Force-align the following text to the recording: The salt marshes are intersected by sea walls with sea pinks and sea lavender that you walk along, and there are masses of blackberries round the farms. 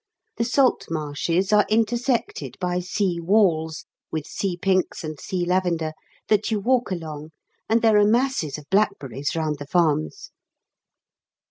The 0.37 0.45
salt 0.45 0.87
marshes 0.89 1.53
are 1.53 1.67
intersected 1.69 2.57
by 2.59 2.79
sea 2.79 3.19
walls 3.19 3.85
with 4.11 4.25
sea 4.25 4.57
pinks 4.57 5.03
and 5.03 5.19
sea 5.19 5.45
lavender 5.45 5.93
that 6.27 6.49
you 6.49 6.59
walk 6.59 6.89
along, 6.89 7.29
and 7.69 7.83
there 7.83 7.99
are 7.99 8.03
masses 8.07 8.57
of 8.57 8.65
blackberries 8.71 9.35
round 9.35 9.59
the 9.59 9.67
farms. 9.67 10.31